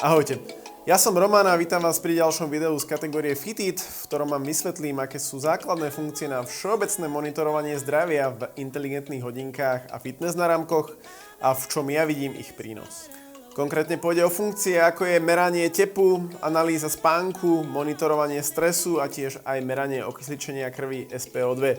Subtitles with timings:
[0.00, 0.40] Ahojte.
[0.88, 4.48] Ja som Roman a vítam vás pri ďalšom videu z kategórie Fitit, v ktorom vám
[4.48, 10.96] vysvetlím, aké sú základné funkcie na všeobecné monitorovanie zdravia v inteligentných hodinkách a fitness náramkoch
[11.44, 13.12] a v čom ja vidím ich prínos.
[13.52, 19.60] Konkrétne pôjde o funkcie ako je meranie tepu, analýza spánku, monitorovanie stresu a tiež aj
[19.60, 21.76] meranie okysličenia krvi SPO2.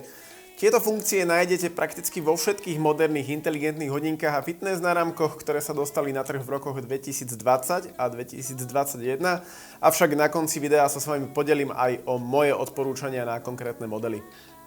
[0.52, 6.14] Tieto funkcie nájdete prakticky vo všetkých moderných inteligentných hodinkách a fitness náramkoch, ktoré sa dostali
[6.14, 9.42] na trh v rokoch 2020 a 2021,
[9.82, 14.22] avšak na konci videa sa s vami podelím aj o moje odporúčania na konkrétne modely.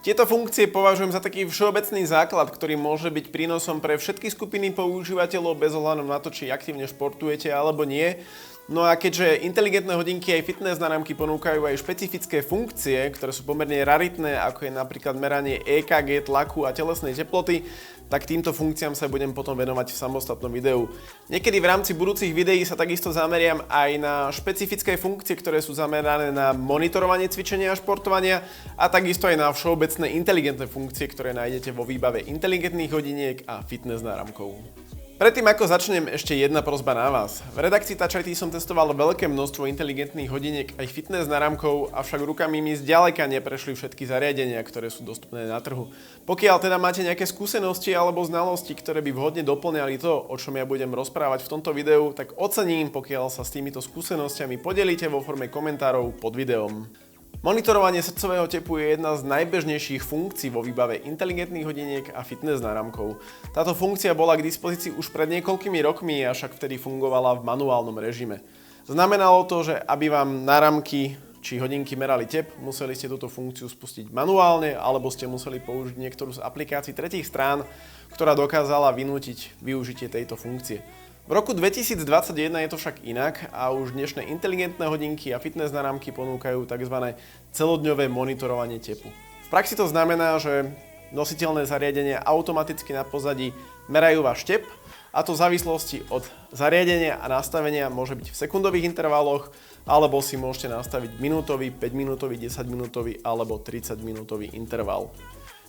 [0.06, 5.58] Tieto funkcie považujem za taký všeobecný základ, ktorý môže byť prínosom pre všetky skupiny používateľov
[5.58, 8.22] bez ohľadu na to, či aktívne športujete alebo nie.
[8.66, 13.78] No a keďže inteligentné hodinky aj fitness náramky ponúkajú aj špecifické funkcie, ktoré sú pomerne
[13.86, 17.62] raritné, ako je napríklad meranie EKG, tlaku a telesnej teploty,
[18.10, 20.90] tak týmto funkciám sa budem potom venovať v samostatnom videu.
[21.30, 26.34] Niekedy v rámci budúcich videí sa takisto zameriam aj na špecifické funkcie, ktoré sú zamerané
[26.34, 28.42] na monitorovanie cvičenia a športovania
[28.82, 34.02] a takisto aj na všeobecné inteligentné funkcie, ktoré nájdete vo výbave inteligentných hodiniek a fitness
[34.02, 34.58] náramkov.
[35.16, 37.40] Predtým ako začnem, ešte jedna prozba na vás.
[37.56, 42.76] V redakcii Touch som testoval veľké množstvo inteligentných hodiniek aj fitness náramkov, avšak rukami mi
[42.76, 45.88] zďaleka neprešli všetky zariadenia, ktoré sú dostupné na trhu.
[46.28, 50.68] Pokiaľ teda máte nejaké skúsenosti alebo znalosti, ktoré by vhodne doplňali to, o čom ja
[50.68, 55.48] budem rozprávať v tomto videu, tak ocením, pokiaľ sa s týmito skúsenostiami podelíte vo forme
[55.48, 56.92] komentárov pod videom.
[57.46, 63.22] Monitorovanie srdcového tepu je jedna z najbežnejších funkcií vo výbave inteligentných hodiniek a fitness náramkov.
[63.54, 68.42] Táto funkcia bola k dispozícii už pred niekoľkými rokmi, avšak vtedy fungovala v manuálnom režime.
[68.90, 74.10] Znamenalo to, že aby vám náramky či hodinky merali tep, museli ste túto funkciu spustiť
[74.10, 77.62] manuálne, alebo ste museli použiť niektorú z aplikácií tretích strán,
[78.10, 80.82] ktorá dokázala vynútiť využitie tejto funkcie.
[81.26, 82.06] V roku 2021
[82.54, 87.18] je to však inak a už dnešné inteligentné hodinky a fitness náramky ponúkajú tzv.
[87.50, 89.10] celodňové monitorovanie tepu.
[89.10, 90.70] V praxi to znamená, že
[91.10, 93.58] nositeľné zariadenia automaticky na pozadí
[93.90, 94.70] merajú váš tep
[95.10, 99.50] a to v závislosti od zariadenia a nastavenia môže byť v sekundových intervaloch
[99.90, 105.10] alebo si môžete nastaviť minútový, 5 minútový, 10 minútový alebo 30 minútový interval.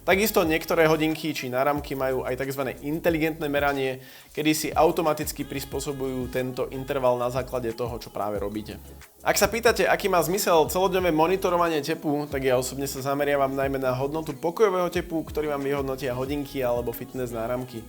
[0.07, 2.79] Takisto niektoré hodinky či náramky majú aj tzv.
[2.79, 3.99] inteligentné meranie,
[4.31, 8.79] kedy si automaticky prispôsobujú tento interval na základe toho, čo práve robíte.
[9.27, 13.83] Ak sa pýtate, aký má zmysel celodňové monitorovanie tepu, tak ja osobne sa zameriavam najmä
[13.83, 17.83] na hodnotu pokojového tepu, ktorý vám vyhodnotia hodinky alebo fitness náramky.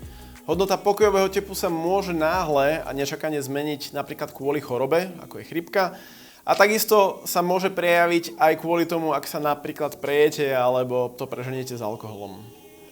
[0.50, 5.94] Hodnota pokojového tepu sa môže náhle a nečakane zmeniť napríklad kvôli chorobe, ako je chrypka,
[6.48, 11.76] a takisto sa môže prejaviť aj kvôli tomu, ak sa napríklad prejete alebo to preženiete
[11.76, 12.40] s alkoholom.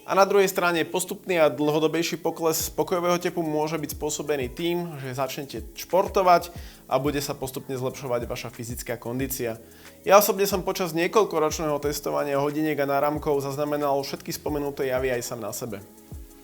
[0.06, 5.18] A na druhej strane postupný a dlhodobejší pokles spokojového tepu môže byť spôsobený tým, že
[5.18, 6.54] začnete športovať
[6.86, 9.58] a bude sa postupne zlepšovať vaša fyzická kondícia.
[10.06, 15.42] Ja osobne som počas niekoľkoročného testovania hodiniek a náramkov zaznamenal všetky spomenuté javy aj sám
[15.42, 15.82] na sebe.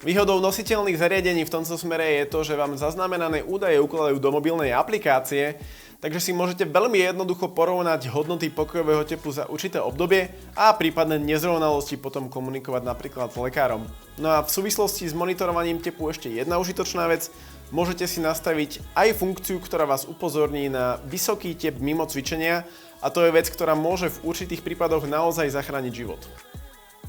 [0.02, 4.74] Výhodou nositeľných zariadení v tomto smere je to, že vám zaznamenané údaje ukladajú do mobilnej
[4.74, 5.62] aplikácie,
[6.02, 11.96] takže si môžete veľmi jednoducho porovnať hodnoty pokojového tepu za určité obdobie a prípadné nezrovnalosti
[12.02, 13.86] potom komunikovať napríklad s lekárom.
[14.18, 17.30] No a v súvislosti s monitorovaním tepu ešte jedna užitočná vec,
[17.70, 22.66] môžete si nastaviť aj funkciu, ktorá vás upozorní na vysoký tep mimo cvičenia
[23.00, 26.22] a to je vec, ktorá môže v určitých prípadoch naozaj zachrániť život.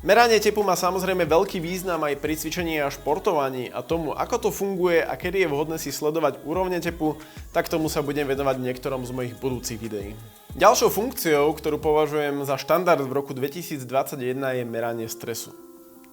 [0.03, 4.51] Meranie tepu má samozrejme veľký význam aj pri cvičení a športovaní a tomu, ako to
[4.51, 7.23] funguje a kedy je vhodné si sledovať úrovne tepu,
[7.55, 10.19] tak tomu sa budem venovať v niektorom z mojich budúcich videí.
[10.59, 13.79] Ďalšou funkciou, ktorú považujem za štandard v roku 2021
[14.59, 15.55] je meranie stresu.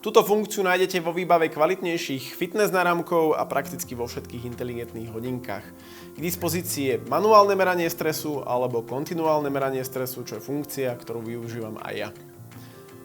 [0.05, 5.65] Túto funkciu nájdete vo výbave kvalitnejších fitness náramkov a prakticky vo všetkých inteligentných hodinkách.
[6.13, 11.81] K dispozícii je manuálne meranie stresu alebo kontinuálne meranie stresu, čo je funkcia, ktorú využívam
[11.81, 12.09] aj ja.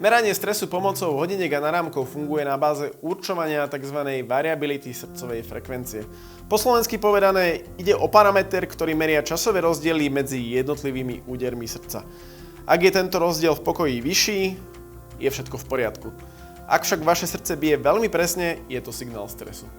[0.02, 4.26] Meranie stresu pomocou hodiniek a narámkov funguje na báze určovania tzv.
[4.26, 6.02] variability srdcovej frekvencie.
[6.50, 12.02] Po slovensky povedané ide o parameter, ktorý meria časové rozdiely medzi jednotlivými údermi srdca.
[12.66, 14.40] Ak je tento rozdiel v pokoji vyšší,
[15.22, 16.08] je všetko v poriadku.
[16.66, 19.70] Ak však vaše srdce bije veľmi presne, je to signál stresu.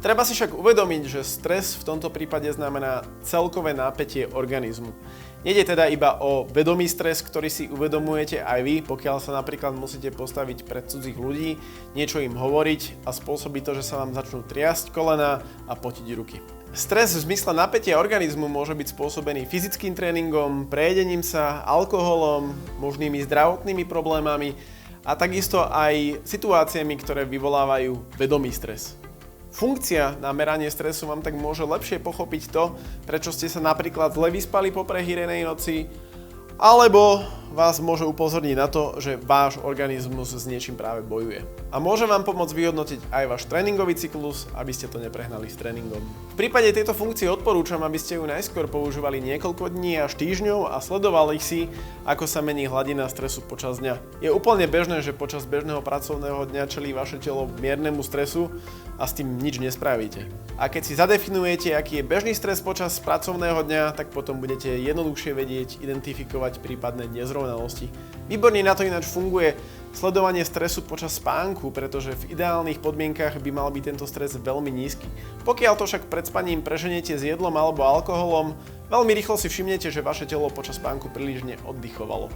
[0.00, 4.96] Treba si však uvedomiť, že stres v tomto prípade znamená celkové nápetie organizmu.
[5.44, 10.08] Nede teda iba o vedomý stres, ktorý si uvedomujete aj vy, pokiaľ sa napríklad musíte
[10.08, 11.60] postaviť pred cudzích ľudí,
[11.92, 16.40] niečo im hovoriť a spôsobí to, že sa vám začnú triasť kolena a potiť ruky.
[16.72, 23.84] Stres v zmysle napätia organizmu môže byť spôsobený fyzickým tréningom, prejedením sa, alkoholom, možnými zdravotnými
[23.84, 24.56] problémami
[25.04, 28.99] a takisto aj situáciami, ktoré vyvolávajú vedomý stres.
[29.50, 34.30] Funkcia na meranie stresu vám tak môže lepšie pochopiť to, prečo ste sa napríklad zle
[34.30, 35.90] vyspali po prehýrenej noci,
[36.54, 41.42] alebo vás môže upozorniť na to, že váš organizmus s niečím práve bojuje.
[41.74, 45.98] A môže vám pomôcť vyhodnotiť aj váš tréningový cyklus, aby ste to neprehnali s tréningom.
[46.34, 50.78] V prípade tejto funkcie odporúčam, aby ste ju najskôr používali niekoľko dní až týždňov a
[50.78, 51.66] sledovali si,
[52.06, 54.22] ako sa mení hladina stresu počas dňa.
[54.22, 58.48] Je úplne bežné, že počas bežného pracovného dňa čelí vaše telo miernemu stresu
[59.00, 60.30] a s tým nič nespravíte.
[60.60, 65.32] A keď si zadefinujete, aký je bežný stres počas pracovného dňa, tak potom budete jednoduchšie
[65.32, 67.39] vedieť identifikovať prípadné nezrovnalosti.
[68.30, 69.58] Výborne na to ináč funguje
[69.90, 75.06] sledovanie stresu počas spánku, pretože v ideálnych podmienkach by mal byť tento stres veľmi nízky.
[75.42, 78.54] Pokiaľ to však pred spaním preženiete s jedlom alebo alkoholom,
[78.86, 82.30] veľmi rýchlo si všimnete, že vaše telo počas spánku príliš neoddychovalo.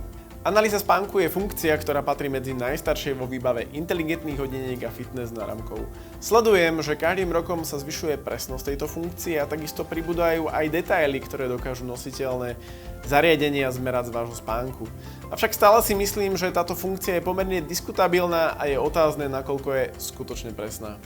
[0.44, 5.80] Analýza spánku je funkcia, ktorá patrí medzi najstaršie vo výbave inteligentných hodiniek a fitness náramkov.
[6.20, 11.48] Sledujem, že každým rokom sa zvyšuje presnosť tejto funkcie a takisto pribúdajú aj detaily, ktoré
[11.48, 12.60] dokážu nositeľné
[13.08, 14.84] zariadenia zmerať z vášho spánku.
[15.32, 19.84] Avšak stále si myslím, že táto funkcia je pomerne diskutabilná a je otázne, nakoľko je
[19.96, 21.00] skutočne presná.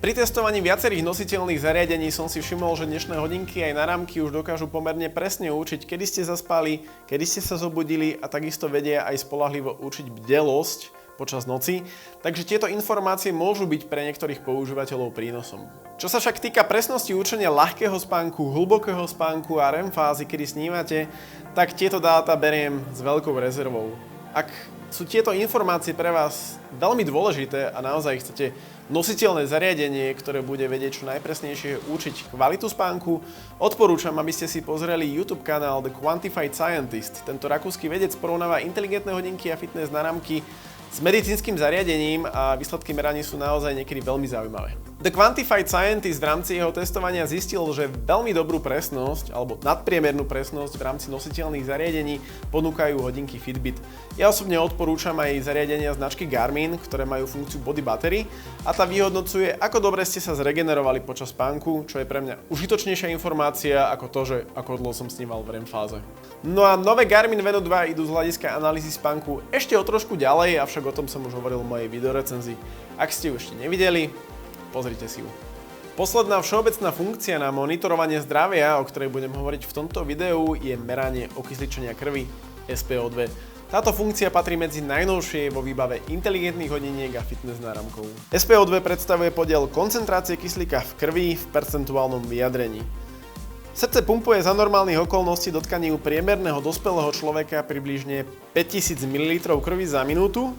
[0.00, 4.64] Pri testovaní viacerých nositeľných zariadení som si všimol, že dnešné hodinky aj náramky už dokážu
[4.64, 9.76] pomerne presne určiť, kedy ste zaspali, kedy ste sa zobudili a takisto vedia aj spolahlivo
[9.76, 11.84] určiť bdelosť počas noci,
[12.24, 15.68] takže tieto informácie môžu byť pre niektorých používateľov prínosom.
[16.00, 21.12] Čo sa však týka presnosti určenia ľahkého spánku, hlbokého spánku a REM fázy, kedy snívate,
[21.52, 23.92] tak tieto dáta beriem s veľkou rezervou.
[24.30, 24.46] Ak
[24.94, 28.54] sú tieto informácie pre vás veľmi dôležité a naozaj chcete
[28.90, 33.22] nositeľné zariadenie, ktoré bude vedieť čo najpresnejšie učiť kvalitu spánku,
[33.62, 37.22] odporúčam, aby ste si pozreli YouTube kanál The Quantified Scientist.
[37.22, 40.42] Tento rakúsky vedec porovnáva inteligentné hodinky a fitness náramky
[40.90, 44.89] s medicínskym zariadením a výsledky meraní sú naozaj niekedy veľmi zaujímavé.
[45.00, 50.76] The Quantified Scientist v rámci jeho testovania zistil, že veľmi dobrú presnosť alebo nadpriemernú presnosť
[50.76, 52.20] v rámci nositeľných zariadení
[52.52, 53.80] ponúkajú hodinky Fitbit.
[54.20, 58.28] Ja osobne odporúčam aj zariadenia značky Garmin, ktoré majú funkciu body battery
[58.60, 63.08] a tá vyhodnocuje, ako dobre ste sa zregenerovali počas spánku, čo je pre mňa užitočnejšia
[63.08, 65.96] informácia ako to, že ako dlho som sníval v REM fáze.
[66.44, 70.60] No a nové Garmin Venu 2 idú z hľadiska analýzy spánku ešte o trošku ďalej,
[70.60, 72.60] avšak o tom som už hovoril v mojej videorecenzii.
[73.00, 74.12] Ak ste ju ešte nevideli,
[74.70, 75.30] pozrite si ju.
[75.98, 81.28] Posledná všeobecná funkcia na monitorovanie zdravia, o ktorej budem hovoriť v tomto videu, je meranie
[81.36, 82.24] okysličenia krvi
[82.70, 83.28] SPO2.
[83.70, 88.02] Táto funkcia patrí medzi najnovšie vo výbave inteligentných hodiniek a fitness náramkov.
[88.34, 92.82] SPO2 predstavuje podiel koncentrácie kyslíka v krvi v percentuálnom vyjadrení.
[93.70, 98.26] Srdce pumpuje za normálnych okolností do tkaní u priemerného dospelého človeka približne
[98.58, 100.50] 5000 ml krvi za minútu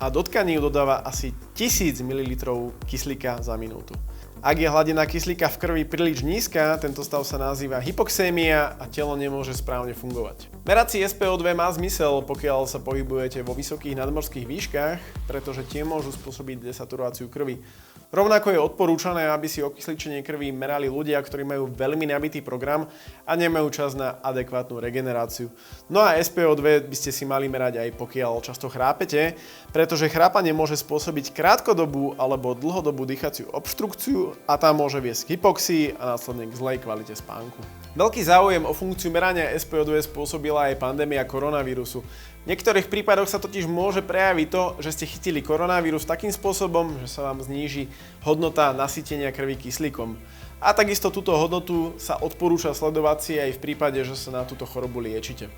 [0.00, 3.92] a do tkaní dodáva asi 1000 ml kyslíka za minútu.
[4.40, 9.12] Ak je hladina kyslíka v krvi príliš nízka, tento stav sa nazýva hypoxémia a telo
[9.12, 10.48] nemôže správne fungovať.
[10.64, 16.72] Merací SPO2 má zmysel, pokiaľ sa pohybujete vo vysokých nadmorských výškach, pretože tie môžu spôsobiť
[16.72, 17.60] desaturáciu krvi.
[18.10, 22.90] Rovnako je odporúčané, aby si okysličenie krvi merali ľudia, ktorí majú veľmi nabitý program
[23.22, 25.46] a nemajú čas na adekvátnu regeneráciu.
[25.86, 29.38] No a SPO2 by ste si mali merať aj pokiaľ často chrápete,
[29.70, 35.94] pretože chrápanie môže spôsobiť krátkodobú alebo dlhodobú dýchaciu obštrukciu a tá môže viesť k hypoxii
[35.94, 37.62] a následne k zlej kvalite spánku.
[37.94, 42.02] Veľký záujem o funkciu merania SPO2 spôsobila aj pandémia koronavírusu.
[42.40, 47.12] V niektorých prípadoch sa totiž môže prejaviť to, že ste chytili koronavírus takým spôsobom, že
[47.12, 47.92] sa vám zníži
[48.24, 50.16] hodnota nasytenia krvi kyslíkom.
[50.56, 54.64] A takisto túto hodnotu sa odporúča sledovať si aj v prípade, že sa na túto
[54.64, 55.52] chorobu liečite.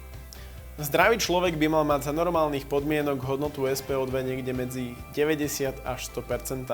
[0.83, 6.67] Zdravý človek by mal mať za normálnych podmienok hodnotu SPO2 niekde medzi 90 až 100%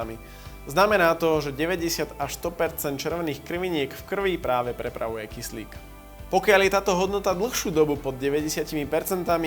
[0.69, 5.88] Znamená to, že 90 až 100% červených krviniek v krvi práve prepravuje kyslík.
[6.29, 8.69] Pokiaľ je táto hodnota dlhšiu dobu pod 90%,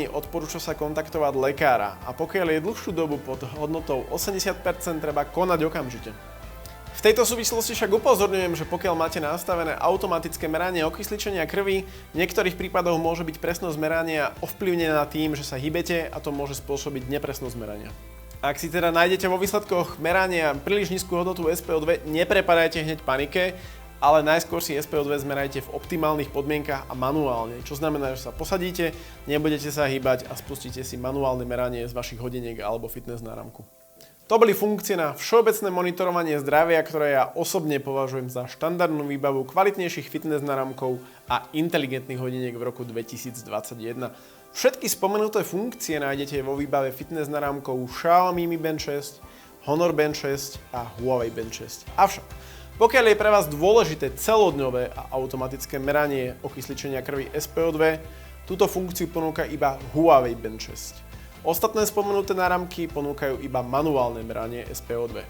[0.10, 6.10] odporúča sa kontaktovať lekára a pokiaľ je dlhšiu dobu pod hodnotou 80%, treba konať okamžite.
[6.98, 12.58] V tejto súvislosti však upozorňujem, že pokiaľ máte nastavené automatické meranie okysličenia krvi, v niektorých
[12.58, 17.62] prípadoch môže byť presnosť merania ovplyvnená tým, že sa hýbete a to môže spôsobiť nepresnosť
[17.62, 17.94] merania.
[18.42, 23.54] Ak si teda nájdete vo výsledkoch merania príliš nízku hodnotu SPO2, neprepadajte hneď panike,
[24.02, 28.98] ale najskôr si SPO2 zmerajte v optimálnych podmienkach a manuálne, čo znamená, že sa posadíte,
[29.30, 33.62] nebudete sa hýbať a spustíte si manuálne meranie z vašich hodiniek alebo fitness náramku.
[34.32, 40.08] To boli funkcie na všeobecné monitorovanie zdravia, ktoré ja osobne považujem za štandardnú výbavu kvalitnejších
[40.08, 43.44] fitness náramkov a inteligentných hodiniek v roku 2021.
[44.56, 49.20] Všetky spomenuté funkcie nájdete vo výbave fitness náramkov Xiaomi Mi Band 6,
[49.68, 51.92] Honor Band 6 a Huawei Band 6.
[52.00, 52.28] Avšak,
[52.82, 58.02] pokiaľ je pre vás dôležité celodňové a automatické meranie okysličenia krvi SPO2,
[58.50, 61.46] túto funkciu ponúka iba Huawei Band 6.
[61.46, 65.22] Ostatné spomenuté náramky ponúkajú iba manuálne meranie SPO2.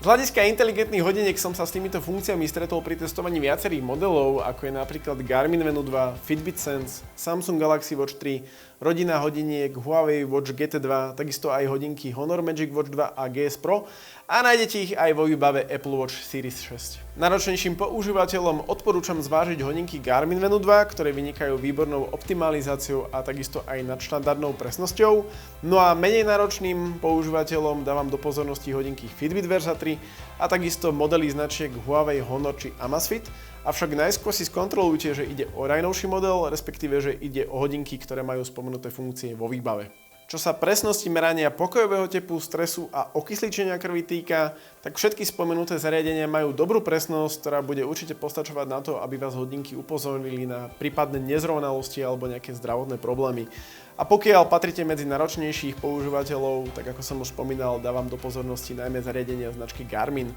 [0.00, 4.64] Z hľadiska inteligentných hodiniek som sa s týmito funkciami stretol pri testovaní viacerých modelov, ako
[4.64, 8.40] je napríklad Garmin Venu 2, Fitbit Sense, Samsung Galaxy Watch 3,
[8.80, 13.84] rodina hodiniek Huawei Watch GT2, takisto aj hodinky Honor Magic Watch 2 a GS Pro
[14.24, 17.20] a nájdete ich aj vo výbave Apple Watch Series 6.
[17.20, 23.84] Náročnejším používateľom odporúčam zvážiť hodinky Garmin Venu 2, ktoré vynikajú výbornou optimalizáciou a takisto aj
[23.84, 25.28] nadštandardnou presnosťou.
[25.68, 31.28] No a menej náročným používateľom dávam do pozornosti hodinky Fitbit Versa 3 a takisto modely
[31.28, 33.28] značiek Huawei, Honor či Amazfit,
[33.64, 38.24] avšak najskôr si skontrolujte, že ide o najnovší model, respektíve, že ide o hodinky, ktoré
[38.24, 39.92] majú spomenuté funkcie vo výbave.
[40.30, 46.30] Čo sa presnosti merania pokojového tepu, stresu a okysličenia krvi týka, tak všetky spomenuté zariadenia
[46.30, 51.18] majú dobrú presnosť, ktorá bude určite postačovať na to, aby vás hodinky upozornili na prípadné
[51.18, 53.50] nezrovnalosti alebo nejaké zdravotné problémy.
[53.98, 59.02] A pokiaľ patrite medzi náročnejších používateľov, tak ako som už spomínal, dávam do pozornosti najmä
[59.02, 60.30] zariadenia značky Garmin.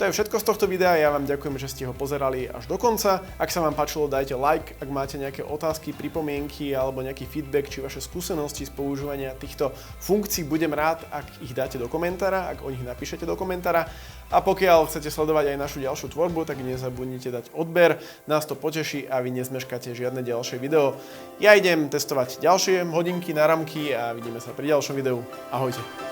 [0.00, 2.74] To je všetko z tohto videa, ja vám ďakujem, že ste ho pozerali až do
[2.80, 3.22] konca.
[3.38, 7.84] Ak sa vám páčilo, dajte like, ak máte nejaké otázky, pripomienky alebo nejaký feedback či
[7.84, 9.70] vaše skúsenosti z používania týchto
[10.02, 13.86] funkcií, budem rád, ak ich dáte do komentára, ak o nich napíšete do komentára.
[14.32, 19.06] A pokiaľ chcete sledovať aj našu ďalšiu tvorbu, tak nezabudnite dať odber, nás to poteší
[19.06, 20.96] a vy nezmeškáte žiadne ďalšie video.
[21.36, 25.20] Ja idem testovať ďalšie hodinky, náramky a vidíme sa pri ďalšom videu.
[25.52, 26.11] Ahojte.